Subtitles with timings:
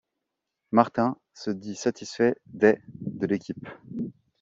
[0.71, 3.67] Martins se dit satisfait des de l'équipe.